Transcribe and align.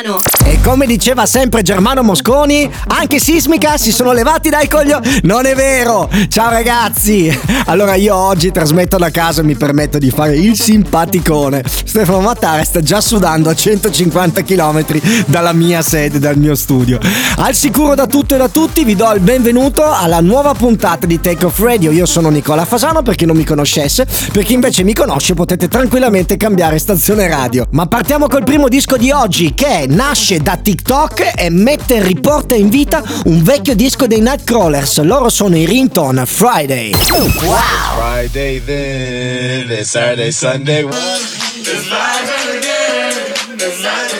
Fasano 0.00 0.16
E 0.44 0.60
come 0.62 0.86
diceva 0.86 1.26
sempre 1.26 1.62
Germano 1.62 2.02
Mosconi 2.02 2.70
Anche 2.88 3.20
Sismica 3.20 3.76
si 3.76 3.92
sono 3.92 4.12
levati 4.12 4.48
dai 4.48 4.68
coglioni 4.68 5.20
Non 5.22 5.46
è 5.46 5.54
vero. 5.54 6.08
Ciao 6.28 6.50
ragazzi. 6.50 7.38
Allora 7.66 7.94
io 7.94 8.14
oggi 8.14 8.50
trasmetto 8.50 8.96
da 8.96 9.10
casa 9.10 9.42
e 9.42 9.44
mi 9.44 9.54
permetto 9.54 9.98
di 9.98 10.10
fare 10.10 10.36
il 10.36 10.58
simpaticone. 10.58 11.62
Stefano 11.66 12.20
Mattare 12.20 12.64
sta 12.64 12.80
già 12.80 13.00
sudando 13.00 13.48
a 13.50 13.54
150 13.54 14.42
km 14.42 14.84
dalla 15.26 15.52
mia 15.52 15.82
sede, 15.82 16.18
dal 16.18 16.36
mio 16.36 16.54
studio. 16.54 16.98
Al 17.36 17.54
sicuro 17.54 17.94
da 17.94 18.06
tutto 18.06 18.34
e 18.34 18.38
da 18.38 18.48
tutti 18.48 18.84
vi 18.84 18.96
do 18.96 19.12
il 19.12 19.20
benvenuto 19.20 19.84
alla 19.84 20.20
nuova 20.20 20.54
puntata 20.54 21.06
di 21.06 21.20
Take 21.20 21.46
Off 21.46 21.58
Radio. 21.60 21.90
Io 21.90 22.06
sono 22.06 22.28
Nicola 22.28 22.64
Fasano 22.64 23.02
per 23.02 23.14
chi 23.14 23.26
non 23.26 23.36
mi 23.36 23.44
conoscesse. 23.44 24.06
Per 24.32 24.44
chi 24.44 24.54
invece 24.54 24.82
mi 24.82 24.94
conosce 24.94 25.34
potete 25.34 25.68
tranquillamente 25.68 26.36
cambiare 26.36 26.78
stazione 26.78 27.28
radio. 27.28 27.66
Ma 27.70 27.86
partiamo 27.86 28.26
col 28.26 28.44
primo 28.44 28.68
disco 28.68 28.96
di 28.96 29.10
oggi 29.10 29.54
che 29.54 29.86
nasce 29.90 30.38
da 30.38 30.56
TikTok 30.56 31.32
e 31.36 31.50
mette 31.50 31.96
e 31.96 32.02
riporta 32.02 32.54
in 32.54 32.68
vita 32.68 33.02
un 33.24 33.42
vecchio 33.42 33.74
disco 33.74 34.06
dei 34.06 34.20
Nightcrawlers. 34.20 35.02
Loro 35.02 35.28
sono 35.28 35.56
i 35.56 35.66
Ringtone 35.66 36.26
Friday. 36.26 36.92
Wow! 37.10 37.58
Friday 37.96 38.64
then, 38.64 39.70
it's 39.70 39.90
Saturday, 39.90 40.30
Sunday. 40.30 40.84
It's 40.84 41.86
Friday 41.86 42.58
again, 42.58 43.58
it's 43.58 43.80
Saturday, 43.80 44.19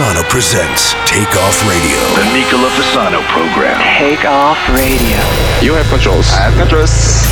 Fasano 0.00 0.24
presents 0.30 0.94
Take 1.04 1.36
Off 1.36 1.60
Radio. 1.68 2.00
The 2.16 2.32
Nicola 2.32 2.70
Fasano 2.70 3.20
program. 3.28 3.76
Take 3.98 4.24
Off 4.24 4.56
Radio. 4.70 5.20
You 5.60 5.74
have 5.74 5.86
controls. 5.90 6.26
I 6.32 6.48
have 6.48 6.56
controls. 6.56 7.28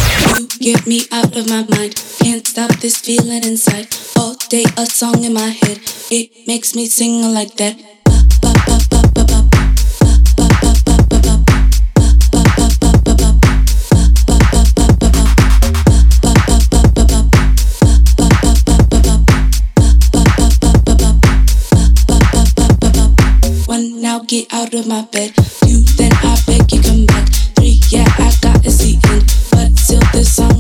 You 0.61 0.75
get 0.75 0.87
me 0.87 1.01
out 1.11 1.35
of 1.35 1.49
my 1.49 1.65
mind. 1.65 1.97
Can't 2.21 2.47
stop 2.47 2.71
this 2.81 2.99
feeling 2.99 3.43
inside. 3.43 3.89
All 4.19 4.35
day 4.51 4.67
a 4.77 4.85
song 4.85 5.25
in 5.25 5.33
my 5.33 5.49
head. 5.49 5.81
It 6.11 6.47
makes 6.47 6.75
me 6.75 6.85
sing 6.85 7.23
like 7.33 7.57
that. 7.57 7.98
Get 24.29 24.53
out 24.53 24.75
of 24.75 24.87
my 24.87 25.01
bed. 25.11 25.33
Two, 25.65 25.81
then 25.97 26.13
I 26.13 26.39
beg 26.47 26.71
you 26.71 26.83
come 26.83 27.07
back. 27.07 27.29
Three, 27.57 27.81
yeah, 27.89 28.05
I 28.19 28.31
got 28.43 28.65
a 28.67 28.71
seat 28.71 29.03
in, 29.07 29.21
but 29.51 29.79
still 29.79 30.03
this 30.13 30.37
song 30.37 30.58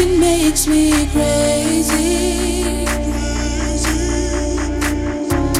It 0.00 0.16
makes 0.18 0.68
me 0.68 1.06
crazy. 1.08 2.86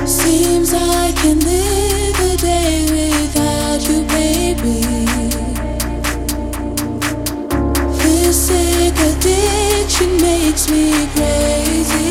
Seems 0.06 0.72
I 0.72 1.12
can 1.16 1.40
live 1.40 2.20
a 2.20 2.36
day 2.36 2.86
without 2.88 3.82
you, 3.88 4.04
baby. 4.04 4.80
This 7.98 8.46
sick 8.46 8.94
addiction 9.10 10.22
makes 10.22 10.70
me 10.70 11.06
crazy. 11.16 12.07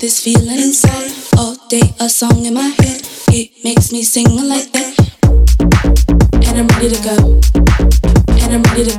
This 0.00 0.20
feeling 0.20 0.60
inside. 0.60 1.10
All 1.36 1.56
day 1.68 1.82
a 1.98 2.08
song 2.08 2.46
in 2.46 2.54
my 2.54 2.68
head. 2.78 3.02
It 3.34 3.50
makes 3.64 3.90
me 3.90 4.04
sing 4.04 4.30
like 4.46 4.70
that. 4.70 4.94
And 6.46 6.54
I'm 6.54 6.68
ready 6.78 6.94
to 6.94 7.00
go. 7.02 7.40
And 8.38 8.54
I'm 8.54 8.62
ready 8.70 8.86
to. 8.86 8.94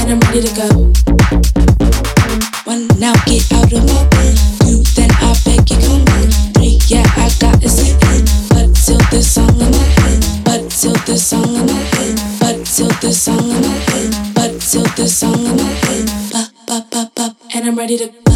And 0.00 0.08
I'm 0.12 0.20
ready 0.32 0.40
to 0.40 0.52
go. 0.56 0.68
One 2.64 2.88
now 2.98 3.12
get 3.28 3.52
out 3.52 3.70
of 3.70 3.84
my 3.84 4.00
bed. 4.08 4.34
Two 4.64 4.80
then 4.96 5.10
I 5.20 5.36
beg 5.44 5.68
you 5.68 5.76
come 5.84 6.08
in. 6.16 6.30
Three 6.56 6.80
yeah 6.88 7.04
I 7.20 7.28
got 7.38 7.60
sit 7.60 8.00
in. 8.16 8.24
But 8.48 8.72
till 8.80 8.96
this 9.12 9.34
song 9.34 9.60
in 9.60 9.70
my 9.70 9.84
head. 10.00 10.24
But 10.42 10.70
till 10.70 10.96
this 11.04 11.26
song 11.28 11.44
in 11.44 11.66
my 11.66 11.84
head. 12.00 12.16
But 12.40 12.64
till 12.64 12.88
this 13.04 13.22
song 13.22 13.44
in 13.44 13.60
my 13.60 13.76
head. 13.92 14.34
But 14.34 14.60
till 14.62 14.88
this 14.96 15.18
song 15.18 15.44
in 15.44 15.56
my 15.56 15.68
head. 15.84 16.08
Ba 16.32 16.48
ba 16.66 16.86
ba 16.90 17.12
ba. 17.14 17.36
And 17.52 17.68
I'm 17.68 17.76
ready 17.76 17.98
to. 17.98 18.29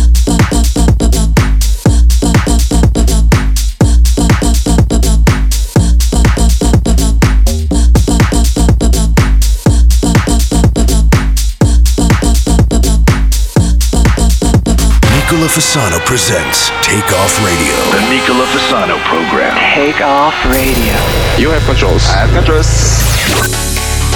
Nicola 15.45 15.61
Fasano 15.61 16.01
presents 16.07 16.71
Take 16.81 17.13
Off 17.13 17.37
Radio. 17.45 17.77
The 17.93 18.01
Nicola 18.09 18.47
Fasano 18.47 18.97
program. 19.05 19.55
Take 19.75 20.01
off 20.01 20.33
radio. 20.47 20.97
You 21.37 21.51
have 21.51 21.63
controls. 21.67 22.03
I 22.09 22.25
have 22.25 22.33
controls. 22.33 22.67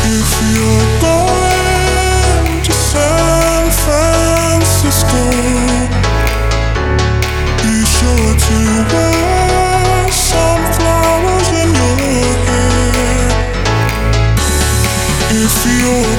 If 0.09 0.41
you're 0.49 0.89
going 1.05 2.65
to 2.65 2.73
San 2.73 3.69
Francisco, 3.85 5.21
be 7.61 7.85
sure 7.85 8.33
to 8.49 8.59
wear 8.89 10.09
some 10.09 10.65
flowers 10.81 11.49
in 11.61 11.69
your 11.77 11.97
hair. 12.49 12.89
If 15.45 15.53
you're 15.77 16.18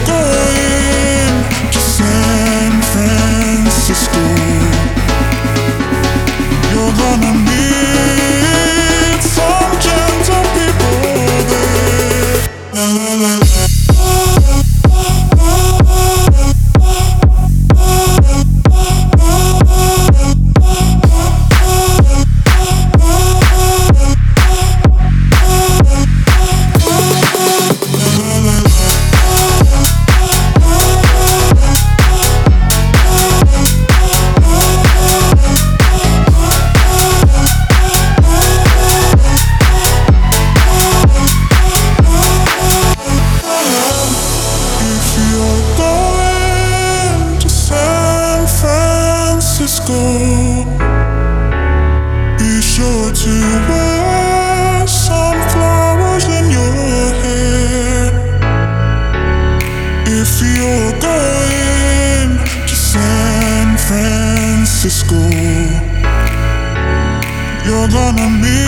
an 67.96 68.20
enemy 68.20 68.59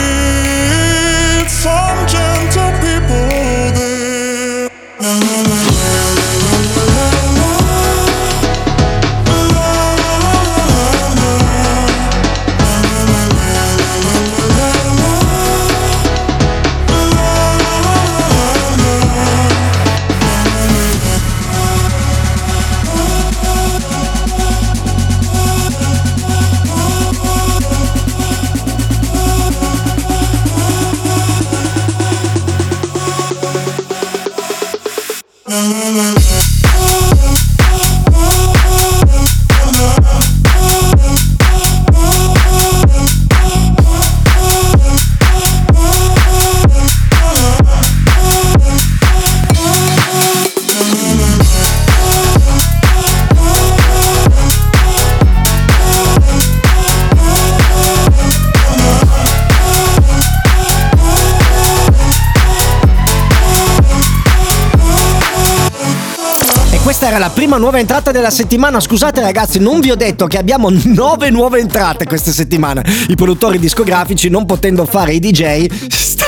nuova 67.72 67.80
entrata 67.80 68.12
della 68.12 68.30
settimana. 68.30 68.82
Scusate 68.82 69.22
ragazzi, 69.22 69.58
non 69.58 69.80
vi 69.80 69.92
ho 69.92 69.96
detto 69.96 70.28
che 70.28 70.38
abbiamo 70.38 70.70
nove 70.70 71.30
nuove 71.30 71.60
entrate 71.60 72.06
questa 72.06 72.32
settimana. 72.32 72.84
I 73.08 73.16
produttori 73.16 73.60
discografici, 73.60 74.28
non 74.28 74.46
potendo 74.46 74.86
fare 74.86 75.14
i 75.14 75.20
DJ, 75.20 75.68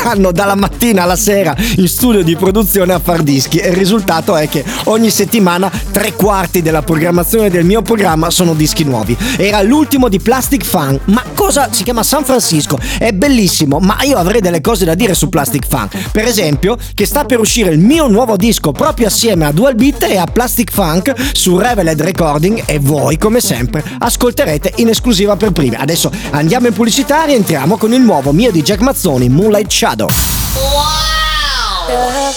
stanno 0.04 0.34
dalla 0.34 0.56
mattina 0.56 1.04
alla 1.04 1.16
sera 1.16 1.56
in 1.78 1.88
studio 1.88 2.24
di 2.24 2.36
produzione 2.36 2.92
a 2.92 3.00
far 3.00 3.24
dischi. 3.24 3.60
E 3.60 3.70
il 3.70 3.76
risultato 3.76 4.36
è 4.36 4.50
che 4.50 4.62
ogni 4.86 5.10
settimana 5.10 5.72
tre 5.92 6.12
quarti 6.12 6.62
della 6.62 6.82
programmazione 6.82 7.50
del 7.50 7.64
mio 7.64 7.82
programma 7.82 8.30
sono 8.30 8.54
dischi 8.54 8.84
nuovi. 8.84 9.16
Era 9.38 9.62
l'ultimo 9.62 10.10
di 10.10 10.20
Plastic 10.20 10.66
Fun. 10.66 11.00
Ma 11.06 11.24
cosa 11.34 11.70
si 11.72 11.84
chiama 11.84 12.04
San 12.04 12.26
Francisco? 12.26 12.78
È 13.00 13.14
bellissimo, 13.14 13.80
ma 13.80 13.96
io 14.02 14.18
avrei 14.18 14.42
delle 14.42 14.60
cose 14.60 14.84
da 14.84 14.94
dire 14.94 15.14
su 15.14 15.30
Plastic 15.30 15.66
Fun. 15.66 15.88
Per 16.12 16.26
esempio, 16.26 16.78
che 16.94 17.06
sta 17.06 17.24
per 17.24 17.40
uscire 17.40 17.72
il 17.72 17.80
mio 17.80 18.10
nuovo 18.10 18.36
disco 18.36 18.74
proprio 18.74 19.08
assieme 19.08 19.46
a 19.46 19.54
Dual 19.54 19.76
Beat 19.76 20.04
e 20.04 20.18
a 20.18 20.26
Plastic 20.26 20.70
Funk 20.70 21.14
su 21.32 21.58
Reveled 21.58 22.02
Recording 22.02 22.64
e 22.66 22.78
voi, 22.80 23.18
come 23.18 23.40
sempre, 23.40 23.82
ascolterete 24.00 24.74
in 24.78 24.90
esclusiva 24.90 25.38
per 25.38 25.52
primi. 25.52 25.76
Adesso 25.76 26.12
andiamo 26.32 26.68
in 26.68 26.74
pubblicità 26.74 27.26
e 27.26 27.36
entriamo 27.36 27.78
con 27.78 27.94
il 27.94 28.02
nuovo 28.02 28.34
mio 28.34 28.52
di 28.52 28.62
Jack 28.62 28.82
Mazzoni, 28.82 29.30
Moonlight 29.30 29.72
Shadow. 29.72 29.92
The 29.96 30.08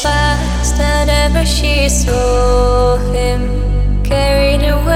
fast 0.02 0.78
and 0.78 1.08
ever 1.08 1.46
she 1.46 1.88
saw 1.88 2.98
him, 3.14 4.02
carried 4.04 4.62
away 4.68 4.95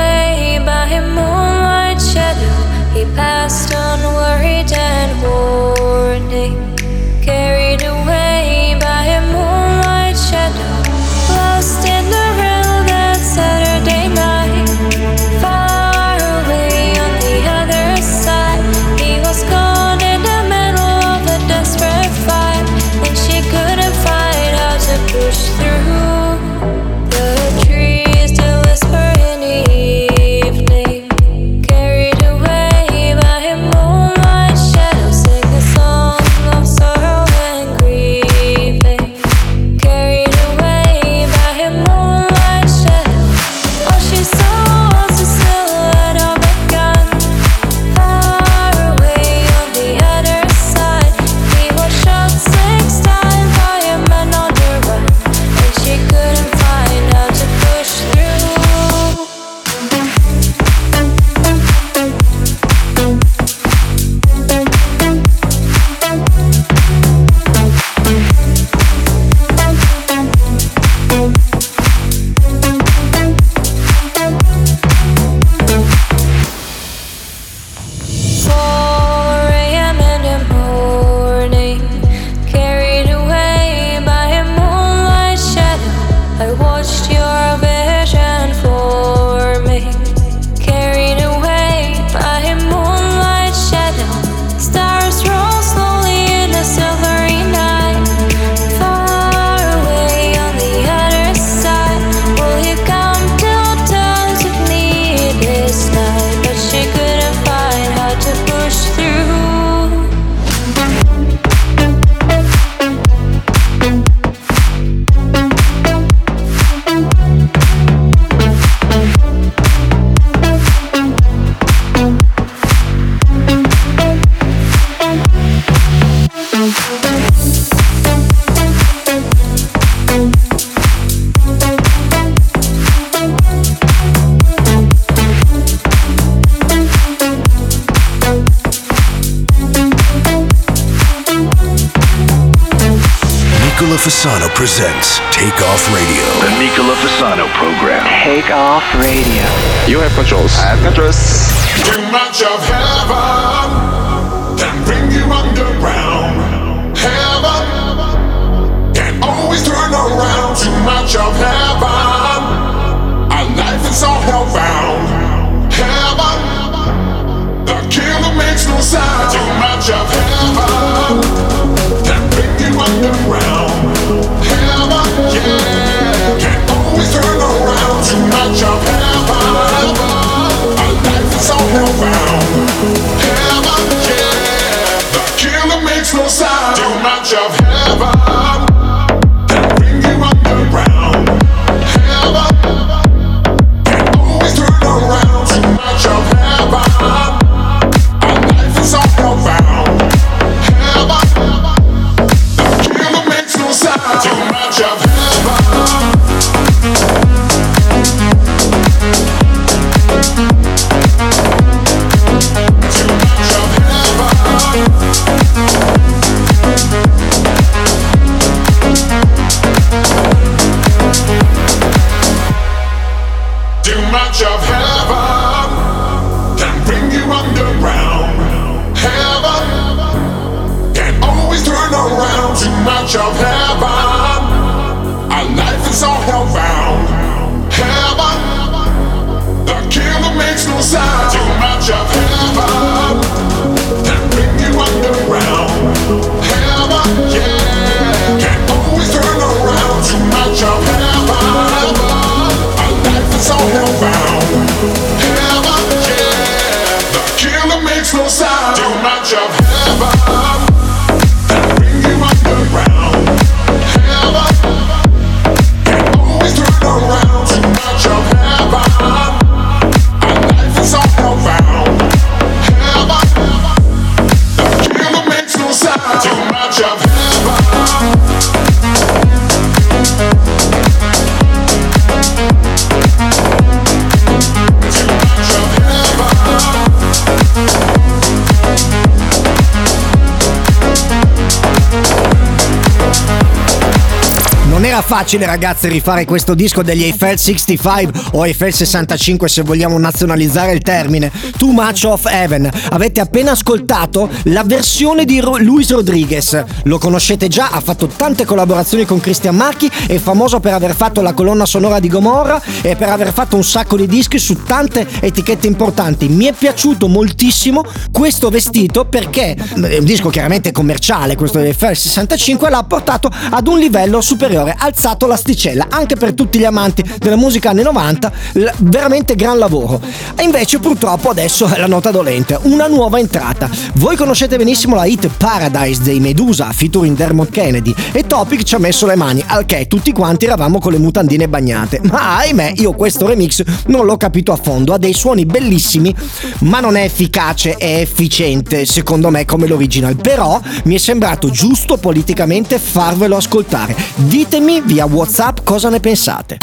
facile 295.03 295.47
ragazzi 295.47 295.89
rifare 295.89 296.25
questo 296.25 296.55
disco 296.55 296.83
degli 296.83 297.03
Eiffel 297.03 297.39
65 297.39 298.31
o 298.33 298.47
Eiffel 298.47 298.73
65 298.73 299.49
se 299.49 299.63
vogliamo 299.63 299.99
nazionalizzare 299.99 300.73
il 300.73 300.81
termine. 300.81 301.31
Too 301.57 301.73
Much 301.73 302.05
of 302.05 302.27
Heaven. 302.27 302.69
Avete 302.91 303.21
appena 303.21 303.53
ascoltato 303.53 304.29
la 304.45 304.63
versione 304.65 305.25
di 305.25 305.41
Ro- 305.41 305.59
Luis 305.59 305.91
Rodriguez. 305.91 306.65
Lo 306.85 306.99
conoscete 306.99 307.49
già, 307.49 307.71
ha 307.71 307.81
fatto 307.81 308.07
tante 308.07 308.45
collaborazioni 308.45 309.05
con 309.05 309.21
Christian 309.21 309.57
Marchi, 309.57 309.91
è 310.07 310.19
famoso 310.19 310.61
per 310.61 310.75
aver 310.75 310.95
fatto 310.95 311.21
la 311.21 311.33
colonna 311.33 311.67
sonora 311.67 312.01
di 312.01 312.09
Gomorra 312.09 312.61
e 312.83 312.97
per 312.97 313.09
aver 313.09 313.33
fatto 313.33 313.57
un 313.57 313.65
sacco 313.65 313.97
di 313.97 314.07
dischi 314.07 314.39
su 314.39 314.63
tante 314.63 315.07
etichette 315.21 315.67
importanti. 315.67 316.29
Mi 316.29 316.47
è 316.47 316.53
piaciuto 316.53 317.09
moltissimo 317.09 317.85
questo 318.11 318.51
vestito 318.51 319.05
perché 319.05 319.55
è 319.55 319.99
un 319.99 320.05
disco 320.05 320.29
chiaramente 320.29 320.73
commerciale, 320.73 321.37
questo 321.37 321.59
di 321.59 321.67
Eiffel 321.67 321.97
65 321.97 322.71
l'ha 322.71 322.85
portato 322.85 323.31
ad 323.51 323.67
un 323.67 323.79
livello 323.79 324.21
superiore, 324.21 324.75
ha 324.77 324.90
alzato 324.91 325.27
l'asticella 325.27 325.87
anche 325.89 326.17
per 326.17 326.35
tutti 326.35 326.59
gli 326.59 326.65
amanti 326.65 327.05
della 327.19 327.37
musica 327.37 327.71
anni 327.71 327.83
90, 327.83 328.33
l- 328.55 328.69
veramente 328.79 329.37
gran 329.37 329.59
lavoro. 329.59 330.01
E 330.35 330.43
invece 330.43 330.79
purtroppo 330.79 331.31
adesso 331.31 331.67
è 331.67 331.79
la 331.79 331.87
nota 331.87 332.11
dolente, 332.11 332.59
una 332.63 332.89
nuova 332.89 333.19
entrata. 333.19 333.71
Voi 333.95 334.17
conoscete 334.17 334.57
benissimo 334.57 334.97
la 334.97 335.05
hit 335.05 335.29
Paradise 335.37 336.03
dei 336.03 336.19
Medusa 336.19 336.73
featuring 336.73 337.17
Dermot 337.17 337.51
Kennedy 337.51 337.95
e 338.13 338.27
Topic 338.27 338.63
ci 338.65 338.75
ha 338.75 338.79
messo 338.79 339.07
le 339.07 339.15
mani, 339.15 339.43
al 339.47 339.65
che 339.65 339.87
tutti 339.87 340.13
quanti 340.13 340.47
eravamo 340.47 340.81
con 340.81 340.93
le 340.93 340.99
mutandine 340.99 341.49
bagnate. 341.49 342.01
Ma 342.11 342.39
ahimè, 342.39 342.75
io 342.77 342.93
questo 342.93 343.27
remix 343.27 343.63
non 343.87 344.05
l'ho 344.05 344.17
capito 344.17 344.53
a 344.53 344.57
fondo, 344.57 344.93
ha 344.93 344.99
dei 344.99 345.15
suoni 345.15 345.47
bellissimi, 345.47 346.15
ma 346.61 346.81
non 346.81 346.97
è 346.97 347.05
efficace 347.05 347.77
e 347.77 348.01
efficiente 348.01 348.85
secondo 348.85 349.31
me 349.31 349.45
come 349.45 349.67
l'original. 349.69 350.17
Però 350.17 350.61
mi 350.85 350.97
è 350.97 350.99
sembrato 350.99 351.51
giusto 351.51 351.97
politicamente 351.97 352.79
farvelo 352.79 353.37
ascoltare. 353.37 353.95
Ditemi 354.17 354.70
via 354.79 355.07
WhatsApp 355.07 355.65
cosa 355.65 355.91
ne 355.91 355.99
pensate. 355.99 356.59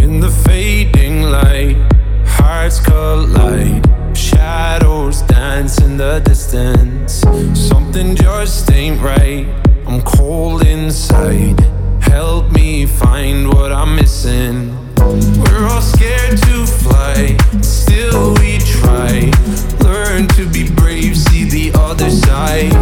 In 0.00 0.20
the 0.20 0.30
fading 0.44 1.22
light, 1.24 1.76
hearts 2.24 2.80
collide. 2.80 3.84
Shadows 4.14 5.22
dance 5.22 5.78
in 5.82 5.98
the 5.98 6.20
distance. 6.24 7.22
Something 7.54 8.16
just 8.16 8.70
ain't 8.72 9.02
right. 9.02 9.46
I'm 9.86 10.00
cold 10.02 10.64
inside. 10.64 11.60
Help 12.00 12.50
me 12.52 12.86
find 12.86 13.52
what 13.52 13.72
I'm 13.72 13.94
missing. 13.96 14.72
We're 14.98 15.68
all 15.68 15.82
scared 15.82 16.38
to 16.38 16.66
fly, 16.66 17.36
still 17.60 18.34
we 18.34 18.55
fight. 18.86 19.34
Learn 19.82 20.28
to 20.38 20.48
be 20.48 20.70
brave, 20.70 21.16
see 21.16 21.44
the 21.44 21.66
other 21.78 22.10
side. 22.10 22.72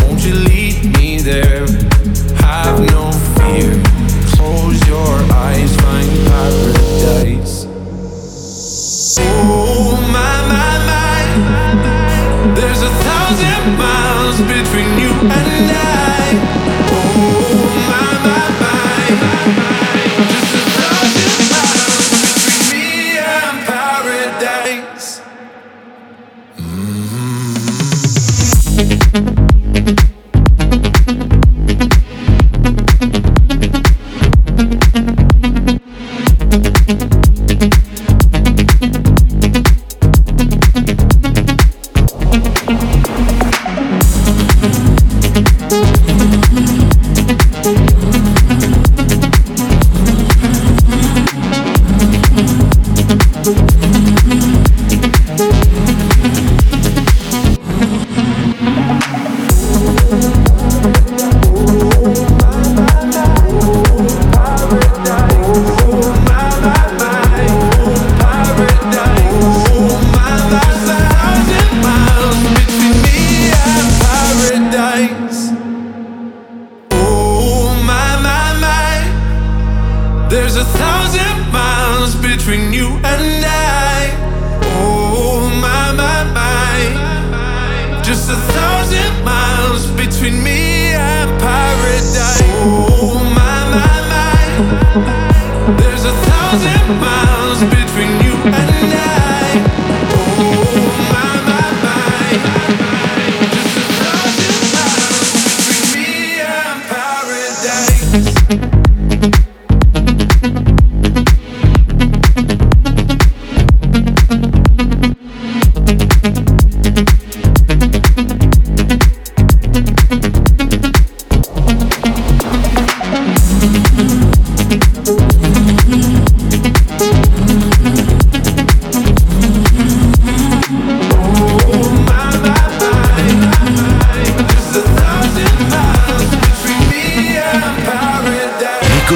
Won't 0.00 0.22
you 0.24 0.34
lead 0.34 0.76
me 0.96 1.18
there? 1.18 1.66
Have 2.44 2.78
no 2.96 3.04
fear. 3.36 3.70
Close 4.36 4.78
your 4.86 5.14
eyes, 5.46 5.72
find 5.82 6.10
paradise. 6.28 7.66
Oh 9.18 9.96
my 10.16 10.36
my 10.52 10.72
my, 10.88 12.54
there's 12.54 12.82
a 12.82 12.92
thousand 13.06 13.64
miles 13.78 14.38
between 14.52 14.90
you 15.02 15.12
and 15.38 15.70
I. 15.76 15.93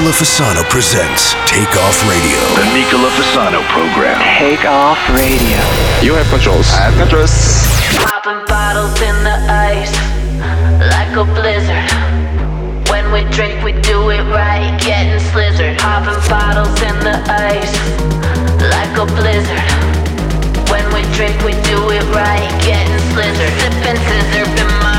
Nicola 0.09 0.25
Fasano 0.25 0.63
presents 0.71 1.35
Take 1.45 1.77
Off 1.77 2.01
Radio. 2.09 2.41
The 2.57 2.65
Nicola 2.73 3.09
Fasano 3.13 3.61
program. 3.69 4.17
Take 4.41 4.65
Off 4.65 4.97
Radio. 5.13 5.61
You 6.01 6.15
have 6.15 6.25
controls. 6.33 6.65
I 6.73 6.89
have 6.89 6.97
controls. 6.97 7.29
Popping 7.93 8.41
bottles 8.49 8.97
in 9.05 9.13
the 9.21 9.37
ice 9.45 9.93
like 10.89 11.13
a 11.13 11.25
blizzard. 11.37 11.85
When 12.89 13.13
we 13.13 13.21
drink, 13.29 13.61
we 13.61 13.73
do 13.85 14.09
it 14.09 14.25
right. 14.33 14.73
Getting 14.81 15.21
slizzard. 15.29 15.77
Popping 15.77 16.17
bottles 16.25 16.73
in 16.81 16.97
the 17.05 17.13
ice 17.29 17.69
like 18.65 18.97
a 18.97 19.05
blizzard. 19.13 19.61
When 20.73 20.89
we 20.89 21.05
drink, 21.13 21.37
we 21.45 21.53
do 21.69 21.77
it 21.93 22.01
right. 22.17 22.49
Getting 22.65 22.97
slizzard. 23.13 23.53
Sipping 23.61 24.01
scissor 24.09 24.49
in 24.57 24.69
my 24.81 24.98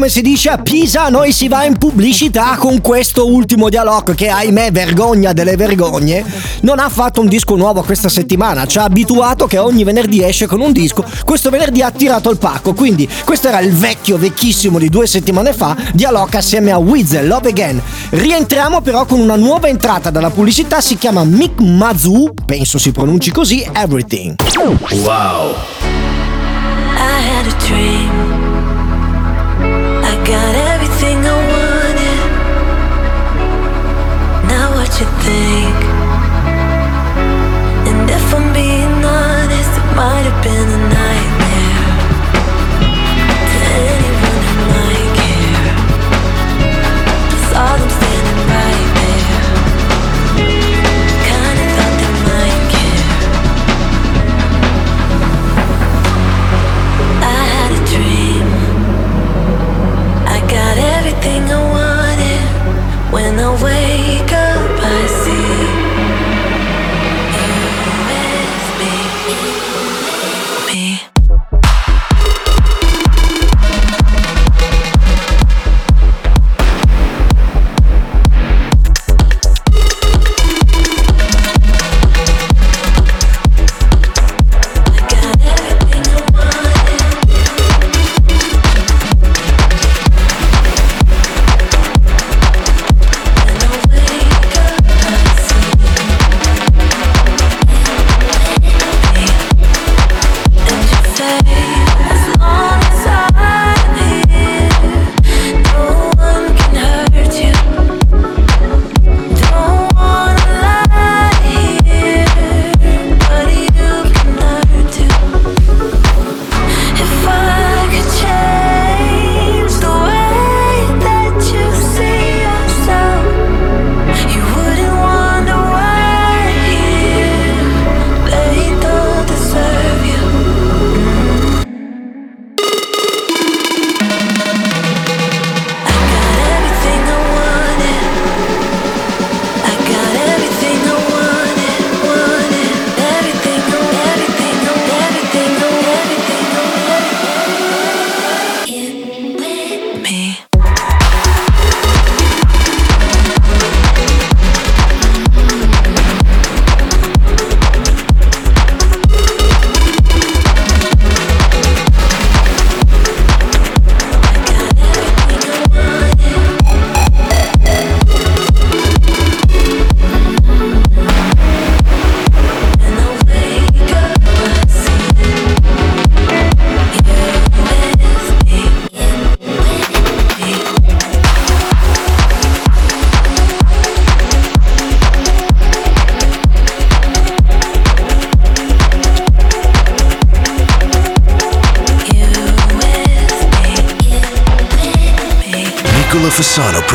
come 0.00 0.12
si 0.12 0.22
dice 0.22 0.48
a 0.48 0.56
Pisa, 0.56 1.10
noi 1.10 1.30
si 1.30 1.46
va 1.46 1.64
in 1.64 1.76
pubblicità 1.76 2.56
con 2.56 2.80
questo 2.80 3.30
ultimo 3.30 3.68
dialogo 3.68 4.14
che 4.14 4.30
ahimè 4.30 4.72
vergogna 4.72 5.34
delle 5.34 5.56
vergogne, 5.56 6.24
non 6.62 6.78
ha 6.78 6.88
fatto 6.88 7.20
un 7.20 7.26
disco 7.26 7.54
nuovo 7.54 7.82
questa 7.82 8.08
settimana, 8.08 8.64
ci 8.64 8.78
ha 8.78 8.84
abituato 8.84 9.46
che 9.46 9.58
ogni 9.58 9.84
venerdì 9.84 10.24
esce 10.24 10.46
con 10.46 10.62
un 10.62 10.72
disco, 10.72 11.04
questo 11.26 11.50
venerdì 11.50 11.82
ha 11.82 11.90
tirato 11.90 12.30
il 12.30 12.38
pacco, 12.38 12.72
quindi 12.72 13.06
questo 13.26 13.48
era 13.48 13.60
il 13.60 13.74
vecchio 13.74 14.16
vecchissimo 14.16 14.78
di 14.78 14.88
due 14.88 15.06
settimane 15.06 15.52
fa, 15.52 15.76
dialoga 15.92 16.38
assieme 16.38 16.70
a 16.70 16.78
Weasel, 16.78 17.26
Love 17.28 17.50
Again. 17.50 17.82
Rientriamo 18.08 18.80
però 18.80 19.04
con 19.04 19.20
una 19.20 19.36
nuova 19.36 19.68
entrata 19.68 20.08
dalla 20.08 20.30
pubblicità, 20.30 20.80
si 20.80 20.96
chiama 20.96 21.24
Mick 21.24 21.60
Mazu, 21.60 22.32
penso 22.46 22.78
si 22.78 22.90
pronunci 22.90 23.30
così, 23.32 23.68
Everything. 23.74 24.34
Wow. 25.04 25.54
I 26.96 27.20
had 27.22 27.46
a 27.46 27.66
dream 27.66 28.29
Might 39.96 40.22
have 40.22 40.42
been 40.42 40.68
the 40.68 40.88
night 40.88 41.29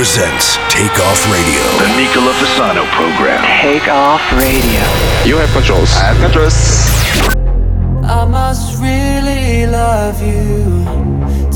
presents 0.06 0.58
Take 0.70 1.00
Off 1.00 1.20
Radio. 1.34 1.64
The 1.82 1.90
Nicola 1.98 2.32
Fasano 2.34 2.86
program. 2.94 3.42
Take 3.64 3.88
off 3.88 4.22
radio. 4.34 4.84
You 5.26 5.38
have 5.38 5.50
controls. 5.50 5.90
I 5.94 6.14
have 6.14 6.20
controls. 6.22 6.58
I 8.06 8.24
must 8.26 8.80
really 8.80 9.66
love 9.66 10.22
you 10.22 10.86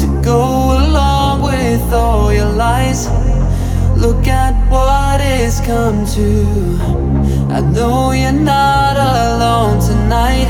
to 0.02 0.22
go 0.24 0.42
along 0.82 1.44
with 1.44 1.94
all 1.94 2.34
your 2.34 2.50
lies. 2.50 3.08
Look 3.96 4.26
at 4.26 4.56
what 4.72 5.22
it's 5.22 5.60
come 5.60 6.08
to. 6.18 6.34
I 7.54 7.62
know 7.62 8.14
you're 8.14 8.32
not 8.32 8.96
alone 8.98 9.78
tonight, 9.80 10.50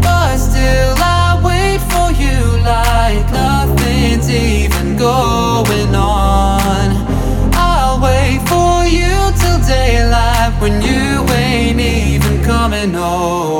but 0.00 0.36
still 0.36 0.94
I 0.98 1.40
wait 1.42 1.80
for 1.90 2.08
you 2.22 2.38
like 2.62 3.24
nothing's 3.32 4.30
even 4.30 4.96
going 4.96 5.94
on. 5.96 6.19
Daylight 9.70 10.52
when 10.60 10.82
you 10.82 11.22
ain't 11.32 11.80
even 11.80 12.42
coming 12.42 12.92
home. 12.92 13.59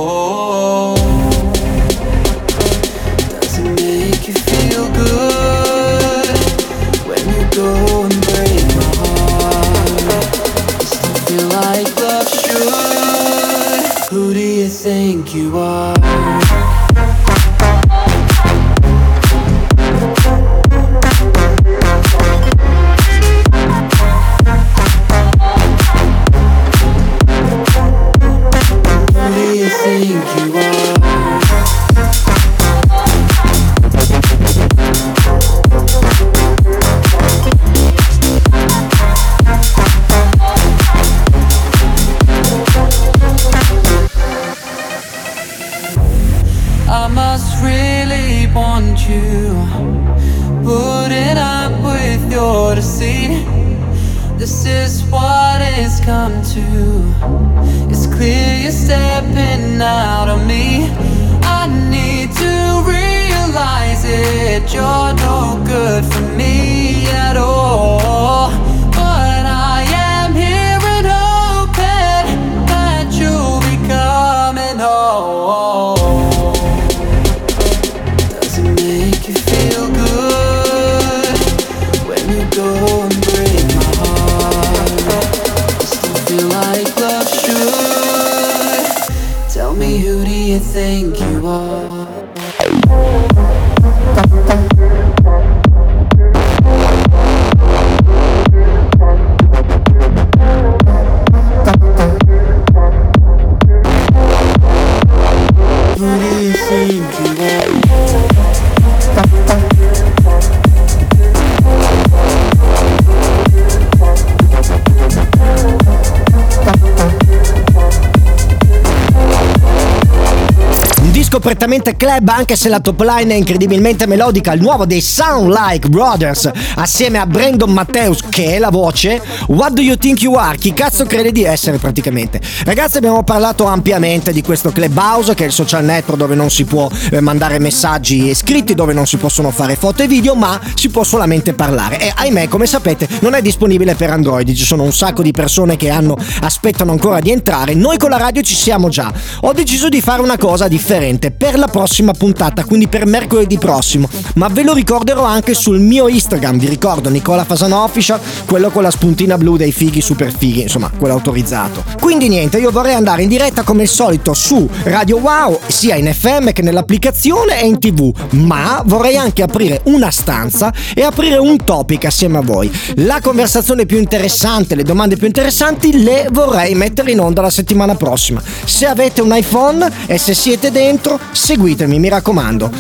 Prettamente 121.40 121.96
club 121.96 122.28
anche 122.28 122.54
se 122.54 122.68
la 122.68 122.78
top 122.80 123.00
line 123.00 123.34
è 123.34 123.36
incredibilmente 123.36 124.06
melodica, 124.06 124.52
il 124.52 124.60
nuovo 124.60 124.86
dei 124.86 125.00
Sound 125.00 125.52
Like 125.52 125.88
Brothers 125.88 126.50
assieme 126.76 127.18
a 127.18 127.26
Brandon 127.26 127.70
Matthews 127.70 128.22
che 128.28 128.54
è 128.54 128.58
la 128.58 128.70
voce. 128.70 129.20
What 129.48 129.72
do 129.72 129.82
you 129.82 129.96
think 129.96 130.22
you 130.22 130.34
are? 130.34 130.56
Chi 130.56 130.72
cazzo 130.72 131.04
crede 131.04 131.32
di 131.32 131.42
essere 131.42 131.78
praticamente? 131.78 132.40
Ragazzi 132.64 132.98
abbiamo 132.98 133.24
parlato 133.24 133.64
ampiamente 133.64 134.32
di 134.32 134.42
questo 134.42 134.70
Clubhouse 134.70 135.34
che 135.34 135.44
è 135.44 135.46
il 135.46 135.52
social 135.52 135.84
network 135.84 136.18
dove 136.18 136.34
non 136.34 136.50
si 136.50 136.64
può 136.64 136.88
eh, 137.10 137.20
mandare 137.20 137.58
messaggi 137.58 138.32
scritti, 138.34 138.74
dove 138.74 138.92
non 138.92 139.06
si 139.06 139.16
possono 139.16 139.50
fare 139.50 139.74
foto 139.74 140.02
e 140.02 140.06
video 140.06 140.34
ma 140.34 140.60
si 140.74 140.88
può 140.90 141.02
solamente 141.02 141.54
parlare. 141.54 142.00
E 142.00 142.12
ahimè 142.14 142.48
come 142.48 142.66
sapete 142.66 143.08
non 143.20 143.34
è 143.34 143.42
disponibile 143.42 143.94
per 143.94 144.10
Android, 144.10 144.52
ci 144.52 144.64
sono 144.64 144.82
un 144.82 144.92
sacco 144.92 145.22
di 145.22 145.32
persone 145.32 145.76
che 145.76 145.88
hanno, 145.90 146.16
aspettano 146.42 146.92
ancora 146.92 147.20
di 147.20 147.30
entrare, 147.30 147.74
noi 147.74 147.96
con 147.96 148.10
la 148.10 148.18
radio 148.18 148.42
ci 148.42 148.54
siamo 148.54 148.88
già, 148.88 149.12
ho 149.40 149.52
deciso 149.52 149.88
di 149.88 150.00
fare 150.00 150.20
una 150.20 150.36
cosa 150.36 150.68
differente 150.68 151.29
per 151.30 151.58
la 151.58 151.66
prossima 151.66 152.12
puntata, 152.12 152.64
quindi 152.64 152.88
per 152.88 153.06
mercoledì 153.06 153.58
prossimo, 153.58 154.08
ma 154.34 154.48
ve 154.48 154.62
lo 154.62 154.72
ricorderò 154.72 155.24
anche 155.24 155.54
sul 155.54 155.80
mio 155.80 156.08
Instagram, 156.08 156.58
vi 156.58 156.68
ricordo 156.68 157.08
Nicola 157.08 157.44
Fasano 157.44 157.82
Official, 157.82 158.20
quello 158.46 158.70
con 158.70 158.82
la 158.82 158.90
spuntina 158.90 159.38
blu 159.38 159.56
dei 159.56 159.72
fighi 159.72 160.00
super 160.00 160.34
fighi, 160.36 160.62
insomma, 160.62 160.90
quello 160.96 161.14
autorizzato. 161.14 161.84
Quindi 162.00 162.28
niente, 162.28 162.58
io 162.58 162.70
vorrei 162.70 162.94
andare 162.94 163.22
in 163.22 163.28
diretta 163.28 163.62
come 163.62 163.82
al 163.82 163.88
solito 163.88 164.34
su 164.34 164.68
Radio 164.84 165.18
Wow, 165.18 165.58
sia 165.66 165.96
in 165.96 166.12
FM 166.12 166.52
che 166.52 166.62
nell'applicazione 166.62 167.60
e 167.60 167.66
in 167.66 167.78
TV, 167.78 168.12
ma 168.30 168.82
vorrei 168.84 169.16
anche 169.16 169.42
aprire 169.42 169.82
una 169.84 170.10
stanza 170.10 170.72
e 170.94 171.02
aprire 171.02 171.36
un 171.36 171.56
topic 171.64 172.06
assieme 172.06 172.38
a 172.38 172.42
voi. 172.42 172.70
La 172.96 173.20
conversazione 173.22 173.86
più 173.86 173.98
interessante, 173.98 174.74
le 174.74 174.82
domande 174.82 175.16
più 175.16 175.26
interessanti 175.26 176.02
le 176.02 176.28
vorrei 176.30 176.74
mettere 176.74 177.12
in 177.12 177.20
onda 177.20 177.42
la 177.42 177.50
settimana 177.50 177.94
prossima. 177.94 178.42
Se 178.64 178.86
avete 178.86 179.20
un 179.20 179.36
iPhone 179.36 179.88
e 180.06 180.18
se 180.18 180.34
siete 180.34 180.70
dentro, 180.70 181.18
seguitemi, 181.30 181.98
mi 181.98 182.08
raccomando. 182.08 182.70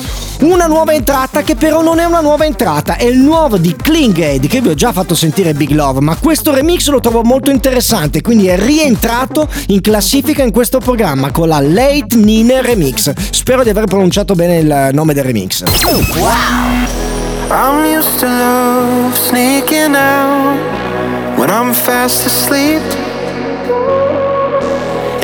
Una 0.40 0.66
nuova 0.66 0.94
entrata 0.94 1.42
che 1.42 1.54
però 1.54 1.82
non 1.82 1.98
è 1.98 2.04
una 2.04 2.20
nuova 2.20 2.46
entrata, 2.46 2.96
è 2.96 3.04
il 3.04 3.18
nuovo 3.18 3.58
di 3.58 3.76
Klingade 3.76 4.46
che 4.46 4.60
vi 4.60 4.68
ho 4.68 4.74
già 4.74 4.92
fatto 4.92 5.14
sentire 5.14 5.52
Big 5.52 5.70
Love, 5.70 6.00
ma 6.00 6.16
questo 6.16 6.54
remix 6.54 6.88
lo 6.88 7.00
trovo 7.00 7.22
molto 7.22 7.50
interessante, 7.50 8.22
quindi 8.22 8.46
è 8.46 8.58
rientrato 8.58 9.48
in 9.66 9.80
classifica 9.80 10.42
in 10.42 10.50
questo 10.50 10.78
programma 10.78 11.30
con 11.30 11.48
la 11.48 11.60
Late 11.60 12.16
Nine 12.16 12.62
Remix. 12.62 13.12
Spero 13.30 13.62
di 13.62 13.68
aver 13.68 13.84
pronunciato 13.84 14.34
bene 14.34 14.58
il 14.58 14.90
nome 14.92 15.12
del 15.12 15.24
remix. 15.24 15.62
I'm 17.50 17.84
used 17.84 18.20
to 18.20 18.26
love 18.26 19.16
sneaking 19.16 19.96
out 19.96 20.56
when 21.36 21.50
I'm 21.50 21.72
fast 21.72 22.24
asleep. 22.26 22.99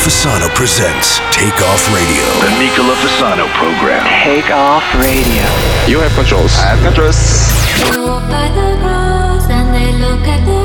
Fasano 0.00 0.48
presents 0.54 1.18
Take 1.30 1.60
Off 1.60 1.84
Radio. 1.92 2.24
The 2.40 2.56
Nicola 2.58 2.94
Fasano 3.04 3.46
program. 3.52 4.00
Take 4.24 4.50
Off 4.50 4.82
Radio. 4.94 5.44
You 5.86 6.00
have 6.00 6.10
controls. 6.14 6.56
I 6.56 6.72
have 6.72 6.80
controls. 6.80 7.20
They 7.84 8.00
walk 8.00 8.24
by 8.32 8.48
the 8.48 8.80
and 9.52 9.68
they 9.76 9.92
look 10.00 10.24
at 10.26 10.40
the. 10.48 10.60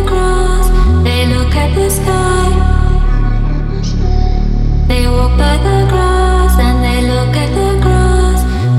They 1.03 1.25
look 1.27 1.53
at 1.53 1.75
the 1.75 1.89
sky. 1.89 2.47
They 4.87 5.05
walk 5.05 5.37
by 5.37 5.57
the 5.57 5.83
and 6.65 6.77
they 6.81 7.01
look 7.03 7.35
at 7.35 7.51
the. 7.51 7.75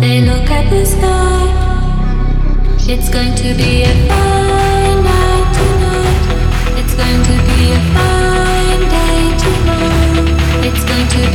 They 0.01 0.23
look 0.23 0.51
at 0.51 0.71
the 0.71 0.87
sky. 0.87 1.45
It's 2.89 3.11
going 3.11 3.35
to 3.35 3.55
be 3.55 3.83
a 3.83 4.09
fun. 4.09 4.46
it's 10.69 10.85
going 10.85 11.07
to 11.07 11.26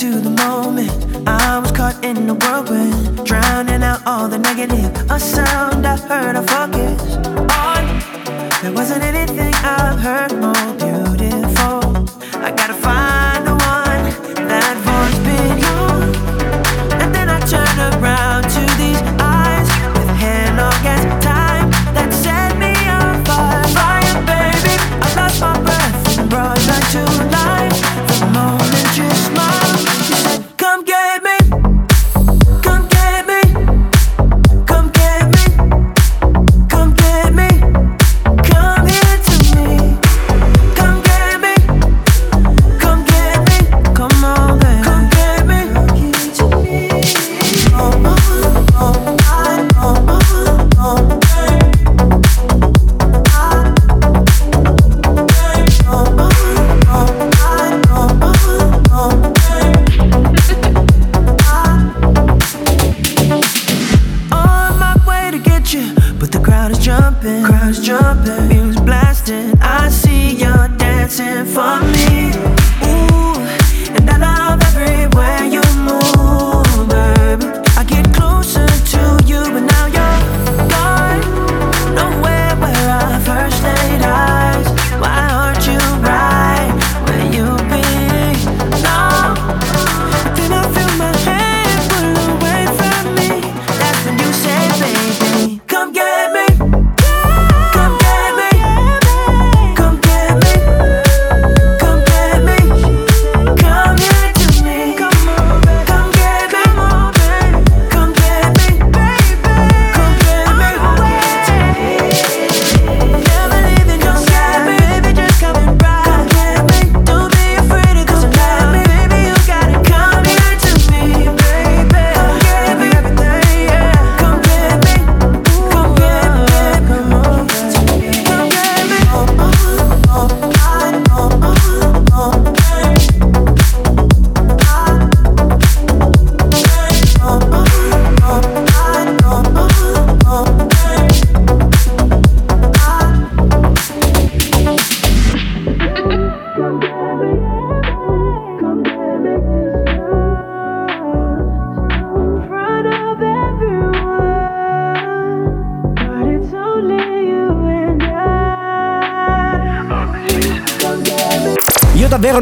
to 0.00 0.18
the 0.18 0.30
moment. 0.30 0.90
I 1.28 1.58
was 1.58 1.72
caught 1.72 2.02
in 2.02 2.26
the 2.26 2.32
whirlwind, 2.32 3.26
drowning 3.26 3.82
out 3.82 4.00
all 4.06 4.28
the 4.28 4.38
negative. 4.38 4.90
A 5.10 5.20
sound 5.20 5.86
I 5.86 5.98
heard, 5.98 6.36
I 6.36 6.42
focused 6.54 7.26
on. 7.66 8.62
There 8.62 8.72
wasn't 8.72 9.02
anything 9.02 9.52
I've 9.56 10.00
heard 10.00 10.32
more. 10.40 10.89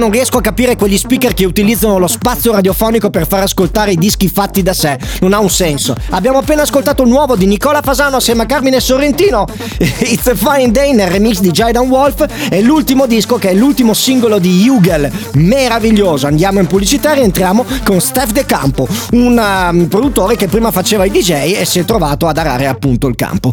Non 0.09 0.16
riesco 0.16 0.38
a 0.38 0.40
capire 0.40 0.74
quegli 0.74 0.96
speaker 0.96 1.34
che 1.34 1.44
utilizzano 1.44 1.98
lo 1.98 2.06
spazio 2.06 2.52
radiofonico 2.52 3.11
per 3.11 3.26
far 3.26 3.42
ascoltare 3.42 3.92
i 3.92 3.96
dischi 3.96 4.30
fatti 4.30 4.62
da 4.62 4.72
sé. 4.72 4.98
Non 5.20 5.34
ha 5.34 5.38
un 5.38 5.50
senso. 5.50 5.94
Abbiamo 6.11 6.38
appena 6.38 6.62
ascoltato 6.62 7.02
il 7.02 7.11
nuovo 7.11 7.36
di 7.36 7.44
Nicola 7.44 7.82
Fasano 7.82 8.16
assieme 8.16 8.44
a 8.44 8.46
Carmine 8.46 8.80
Sorrentino. 8.80 9.44
It's 9.78 10.26
a 10.28 10.34
Fine 10.34 10.70
Day 10.70 10.94
nel 10.94 11.09
remix 11.09 11.40
di 11.40 11.50
Jaidan 11.50 11.86
Wolf. 11.88 12.24
E 12.48 12.62
l'ultimo 12.62 13.04
disco 13.06 13.36
che 13.36 13.50
è 13.50 13.54
l'ultimo 13.54 13.92
singolo 13.92 14.38
di 14.38 14.66
Hugel. 14.66 15.11
Meraviglioso. 15.34 16.26
Andiamo 16.26 16.59
in 16.61 16.66
pubblicità 16.66 17.12
e 17.12 17.16
rientriamo 17.16 17.66
con 17.84 18.00
Steph 18.00 18.30
De 18.30 18.46
Campo, 18.46 18.88
un 19.11 19.36
um, 19.36 19.88
produttore 19.88 20.36
che 20.36 20.46
prima 20.46 20.70
faceva 20.70 21.04
i 21.04 21.11
DJ 21.11 21.59
e 21.59 21.66
si 21.66 21.80
è 21.80 21.84
trovato 21.84 22.26
ad 22.26 22.38
arare 22.38 22.66
appunto 22.66 23.09
il 23.09 23.14
campo. 23.14 23.52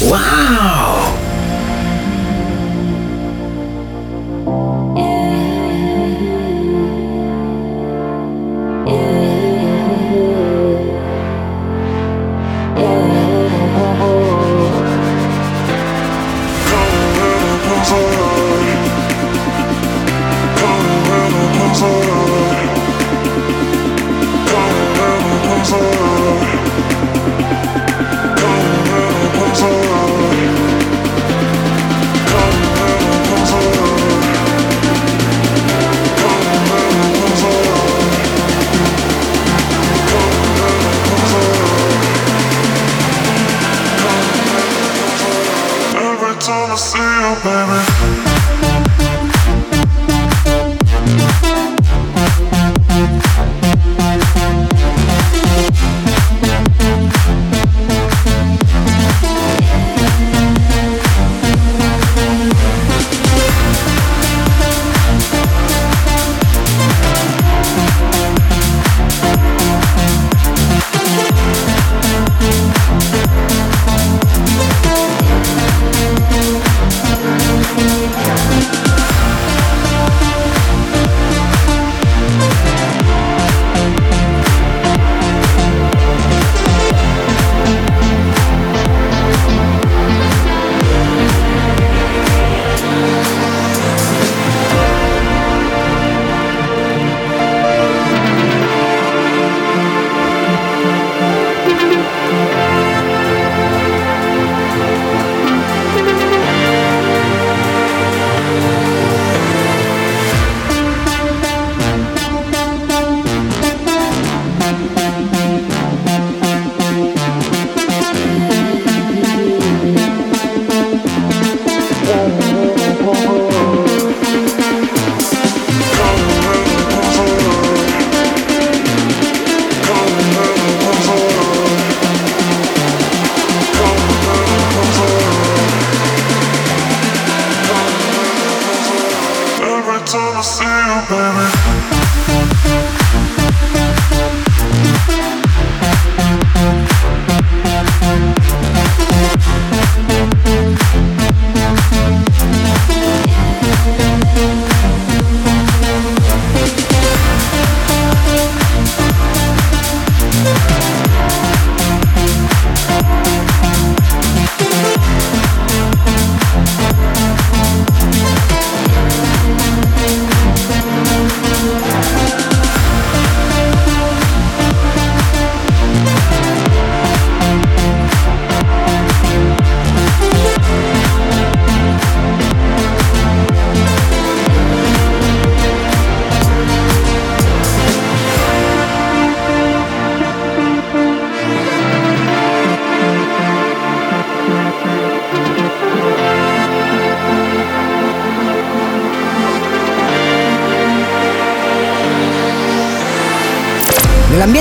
Wow! 0.00 1.05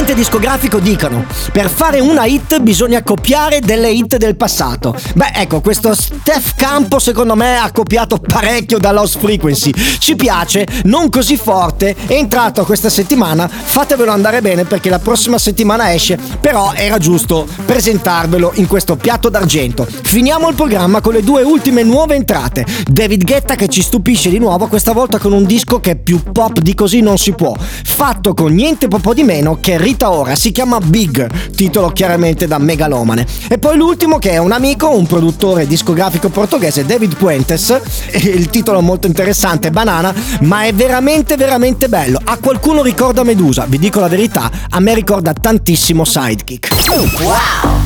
Nell'ambiente 0.05 0.13
discografico 0.13 0.79
dicono 0.79 1.25
per 1.51 1.69
fare 1.69 1.99
una 1.99 2.25
hit 2.25 2.59
bisogna 2.59 3.01
copiare 3.01 3.59
delle 3.59 3.89
hit 3.89 4.17
del 4.17 4.35
passato. 4.35 4.95
Beh, 5.15 5.31
ecco, 5.33 5.61
questo 5.61 5.95
Steph 5.95 6.53
Campo 6.55 6.99
secondo 6.99 7.35
me 7.35 7.57
ha 7.57 7.71
copiato 7.71 8.17
parecchio 8.17 8.77
da 8.77 8.91
Lost 8.91 9.17
Frequency. 9.19 9.71
Ci 9.73 10.15
piace, 10.15 10.67
non 10.83 11.09
così 11.09 11.37
forte, 11.37 11.95
è 12.05 12.13
entrato 12.13 12.63
questa 12.65 12.89
settimana, 12.89 13.47
fatevelo 13.47 14.11
andare 14.11 14.41
bene 14.41 14.65
perché 14.65 14.89
la 14.89 14.99
prossima 14.99 15.37
settimana 15.37 15.93
esce, 15.93 16.19
però 16.39 16.73
era 16.73 16.97
giusto 16.97 17.47
presentarvelo 17.65 18.51
in 18.55 18.67
questo 18.67 18.95
piatto 18.95 19.29
d'argento. 19.29 19.87
Finiamo 19.89 20.49
il 20.49 20.55
programma 20.55 21.01
con 21.01 21.13
le 21.13 21.23
due 21.23 21.41
ultime 21.41 21.83
nuove 21.83 22.15
entrate. 22.15 22.65
David 22.85 23.23
Guetta 23.23 23.55
che 23.55 23.67
ci 23.69 23.81
stupisce 23.81 24.29
di 24.29 24.39
nuovo, 24.39 24.67
questa 24.67 24.91
volta 24.91 25.17
con 25.17 25.31
un 25.31 25.45
disco 25.45 25.79
che 25.79 25.95
più 25.95 26.21
pop 26.31 26.59
di 26.59 26.75
così 26.75 27.01
non 27.01 27.17
si 27.17 27.31
può, 27.31 27.55
fatto 27.57 28.33
con 28.33 28.53
niente 28.53 28.87
po' 28.87 29.13
di 29.13 29.23
meno 29.23 29.57
che 29.61 29.77
Rita 29.95 30.11
Ora, 30.11 30.35
si 30.35 30.51
chiama 30.51 30.79
Big, 30.79 31.25
titolo 31.55 31.89
chiaramente 31.91 32.47
da 32.47 32.57
megalomane. 32.57 33.25
E 33.47 33.57
poi 33.57 33.77
l'ultimo 33.77 34.19
che 34.19 34.31
è 34.31 34.37
un 34.39 34.51
amico, 34.51 34.89
un 34.89 35.07
produttore 35.07 35.65
discografico 35.65 36.27
portoghese, 36.27 36.85
David 36.85 37.15
Puentes, 37.15 37.79
il 38.11 38.49
titolo 38.49 38.81
molto 38.81 39.07
interessante, 39.07 39.71
Banana, 39.71 40.13
ma 40.41 40.65
è 40.65 40.73
veramente 40.73 41.37
veramente 41.37 41.87
bello. 41.87 42.19
A 42.21 42.37
qualcuno 42.41 42.83
ricorda 42.83 43.23
Medusa, 43.23 43.65
vi 43.69 43.79
dico 43.79 44.01
la 44.01 44.09
verità, 44.09 44.51
a 44.69 44.81
me 44.81 44.93
ricorda 44.93 45.31
tantissimo 45.31 46.03
Sidekick. 46.03 46.75
Wow! 47.21 47.84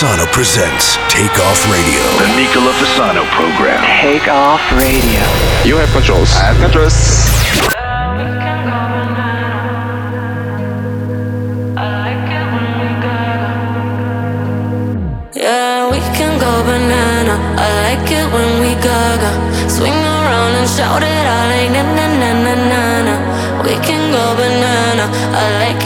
Fasano 0.00 0.24
presents 0.32 0.96
Take 1.12 1.38
Off 1.40 1.60
Radio. 1.70 2.00
The 2.16 2.32
Nicola 2.34 2.72
Fasano 2.72 3.22
program. 3.36 3.84
Take 4.00 4.28
off 4.28 4.62
radio. 4.72 5.20
You 5.62 5.76
have 5.76 5.92
controls. 5.92 6.32
I 6.36 6.54
have 6.54 6.56
controls. 6.56 6.96
Yeah, 15.36 15.90
we 15.92 15.98
can 16.16 16.40
go 16.40 16.48
banana. 16.64 17.36
I 17.60 17.68
like 17.92 18.10
it 18.10 18.24
when 18.32 18.50
we 18.64 18.72
gaga. 18.80 19.30
Swing 19.68 19.92
around 19.92 20.56
and 20.56 20.66
shout 20.66 21.02
it 21.02 21.26
out 21.28 21.44
like 21.52 21.72
na 21.76 21.82
na 21.84 22.06
na 22.08 22.30
na 22.40 22.54
na 22.72 22.82
na. 23.04 23.14
We 23.62 23.76
can 23.84 24.10
go 24.16 24.24
banana. 24.32 25.12
I 25.36 25.44
like 25.60 25.79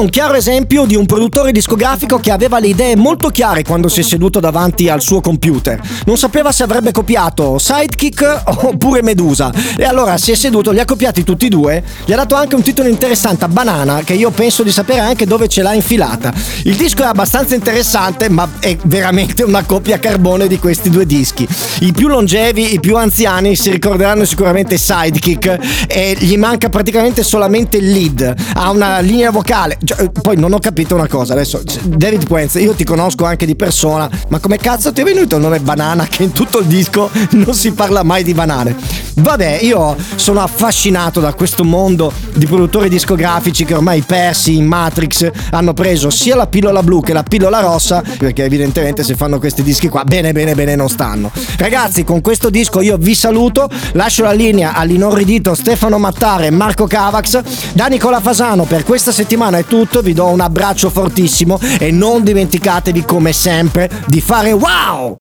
Não 0.00 0.08
chiaro 0.30 0.36
esempio 0.36 0.84
di 0.84 0.94
un 0.94 1.06
produttore 1.06 1.50
discografico 1.50 2.18
che 2.18 2.30
aveva 2.30 2.60
le 2.60 2.68
idee 2.68 2.94
molto 2.94 3.30
chiare 3.30 3.64
quando 3.64 3.88
si 3.88 4.00
è 4.00 4.02
seduto 4.04 4.38
davanti 4.38 4.88
al 4.88 5.00
suo 5.00 5.20
computer. 5.20 5.80
Non 6.04 6.16
sapeva 6.16 6.52
se 6.52 6.62
avrebbe 6.62 6.92
copiato 6.92 7.58
Sidekick 7.58 8.42
oppure 8.44 9.02
Medusa. 9.02 9.52
E 9.76 9.84
allora 9.84 10.18
si 10.18 10.30
è 10.30 10.34
seduto, 10.36 10.70
li 10.70 10.78
ha 10.78 10.84
copiati 10.84 11.24
tutti 11.24 11.46
e 11.46 11.48
due, 11.48 11.82
gli 12.04 12.12
ha 12.12 12.16
dato 12.16 12.36
anche 12.36 12.54
un 12.54 12.62
titolo 12.62 12.88
interessante 12.88 13.44
a 13.44 13.48
Banana, 13.48 14.02
che 14.04 14.14
io 14.14 14.30
penso 14.30 14.62
di 14.62 14.70
sapere 14.70 15.00
anche 15.00 15.26
dove 15.26 15.48
ce 15.48 15.62
l'ha 15.62 15.74
infilata. 15.74 16.32
Il 16.62 16.76
disco 16.76 17.02
è 17.02 17.06
abbastanza 17.06 17.56
interessante, 17.56 18.28
ma 18.28 18.48
è 18.60 18.76
veramente 18.84 19.42
una 19.42 19.64
copia 19.64 19.98
carbone 19.98 20.46
di 20.46 20.58
questi 20.58 20.90
due 20.90 21.06
dischi. 21.06 21.48
I 21.80 21.92
più 21.92 22.06
longevi, 22.06 22.74
i 22.74 22.78
più 22.80 22.96
anziani 22.96 23.56
si 23.56 23.70
ricorderanno 23.70 24.24
sicuramente 24.24 24.78
Sidekick 24.78 25.86
e 25.88 26.16
gli 26.20 26.36
manca 26.36 26.68
praticamente 26.68 27.24
solamente 27.24 27.78
il 27.78 27.90
lead. 27.90 28.34
Ha 28.54 28.70
una 28.70 29.00
linea 29.00 29.30
vocale. 29.30 29.78
Poi 30.20 30.36
non 30.36 30.52
ho 30.52 30.58
capito 30.58 30.94
una 30.94 31.08
cosa 31.08 31.32
adesso. 31.32 31.62
David 31.84 32.26
Puenz, 32.26 32.54
io 32.54 32.72
ti 32.74 32.84
conosco 32.84 33.24
anche 33.24 33.46
di 33.46 33.56
persona, 33.56 34.08
ma 34.28 34.38
come 34.38 34.58
cazzo 34.58 34.92
ti 34.92 35.00
è 35.00 35.04
venuto 35.04 35.36
il 35.36 35.42
nome 35.42 35.60
Banana 35.60 36.06
che 36.06 36.22
in 36.22 36.32
tutto 36.32 36.58
il 36.58 36.66
disco 36.66 37.10
non 37.30 37.54
si 37.54 37.72
parla 37.72 38.02
mai 38.02 38.22
di 38.22 38.34
banane? 38.34 38.76
Vabbè, 39.14 39.58
io 39.62 39.96
sono 40.14 40.40
affascinato 40.40 41.20
da 41.20 41.34
questo 41.34 41.64
mondo 41.64 42.12
di 42.34 42.46
produttori 42.46 42.88
discografici 42.88 43.64
che 43.64 43.74
ormai 43.74 44.02
persi 44.02 44.56
in 44.56 44.64
Matrix 44.64 45.30
hanno 45.50 45.74
preso 45.74 46.10
sia 46.10 46.36
la 46.36 46.46
pillola 46.46 46.82
blu 46.82 47.02
che 47.02 47.12
la 47.12 47.22
pillola 47.22 47.60
rossa, 47.60 48.02
perché 48.18 48.44
evidentemente 48.44 49.02
se 49.02 49.14
fanno 49.14 49.38
questi 49.38 49.62
dischi 49.62 49.88
qua 49.88 50.04
bene 50.04 50.32
bene 50.32 50.54
bene 50.54 50.74
non 50.74 50.88
stanno. 50.88 51.30
Ragazzi, 51.58 52.04
con 52.04 52.20
questo 52.20 52.50
disco 52.50 52.80
io 52.80 52.96
vi 52.96 53.14
saluto, 53.14 53.68
lascio 53.92 54.22
la 54.22 54.32
linea 54.32 54.74
all'inorridito 54.74 55.54
Stefano 55.54 55.98
Mattare 55.98 56.46
e 56.46 56.50
Marco 56.50 56.86
Cavax. 56.86 57.42
Da 57.72 57.86
Nicola 57.86 58.20
Fasano 58.20 58.64
per 58.64 58.84
questa 58.84 59.12
settimana 59.12 59.58
è 59.58 59.64
tutto, 59.64 60.00
vi 60.10 60.12
do 60.12 60.26
un 60.26 60.40
abbraccio 60.40 60.90
fortissimo 60.90 61.58
e 61.78 61.92
non 61.92 62.24
dimenticatevi 62.24 63.04
come 63.04 63.32
sempre 63.32 63.88
di 64.06 64.20
fare 64.20 64.52
wow! 64.52 65.08